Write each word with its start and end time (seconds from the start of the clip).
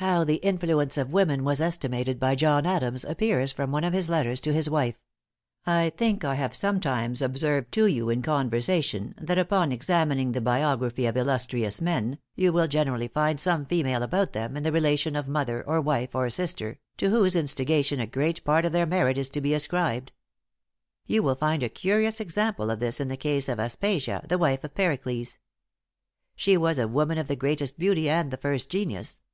How 0.00 0.22
the 0.22 0.36
influence 0.36 0.96
of 0.96 1.12
women 1.12 1.42
was 1.42 1.60
estimated 1.60 2.20
by 2.20 2.36
John 2.36 2.64
Adams, 2.66 3.04
appears 3.04 3.50
from 3.50 3.72
one 3.72 3.82
of 3.82 3.92
his 3.92 4.08
letters 4.08 4.40
to 4.42 4.52
his 4.52 4.70
wife: 4.70 4.94
"I 5.66 5.90
think 5.90 6.24
I 6.24 6.36
have 6.36 6.54
sometimes 6.54 7.20
observed 7.20 7.72
to 7.72 7.86
you 7.86 8.08
in 8.08 8.22
conversation, 8.22 9.16
that 9.20 9.38
upon 9.38 9.72
examining 9.72 10.30
the 10.30 10.40
biography 10.40 11.04
of 11.06 11.16
illustrious 11.16 11.80
men, 11.80 12.18
you 12.36 12.52
will 12.52 12.68
generally 12.68 13.08
find 13.08 13.40
some 13.40 13.66
female 13.66 14.04
about 14.04 14.34
them, 14.34 14.56
in 14.56 14.62
the 14.62 14.70
relation 14.70 15.16
of 15.16 15.26
mother, 15.26 15.64
or 15.64 15.80
wife, 15.80 16.14
or 16.14 16.30
sister, 16.30 16.78
to 16.98 17.10
whose 17.10 17.34
instigation 17.34 17.98
a 17.98 18.06
great 18.06 18.44
part 18.44 18.64
of 18.64 18.70
their 18.70 18.86
merit 18.86 19.18
is 19.18 19.28
to 19.30 19.40
be 19.40 19.52
ascribed. 19.52 20.12
You 21.06 21.24
will 21.24 21.34
find 21.34 21.64
a 21.64 21.68
curious 21.68 22.20
example 22.20 22.70
of 22.70 22.78
this 22.78 23.00
in 23.00 23.08
the 23.08 23.16
case 23.16 23.48
of 23.48 23.58
Aspasia, 23.58 24.24
the 24.28 24.38
wife 24.38 24.62
of 24.62 24.76
Pericles. 24.76 25.38
She 26.36 26.56
was 26.56 26.78
a 26.78 26.86
woman 26.86 27.18
of 27.18 27.26
the 27.26 27.34
greatest 27.34 27.80
beauty, 27.80 28.08
and 28.08 28.30
the 28.30 28.36
first 28.36 28.70
genius. 28.70 29.24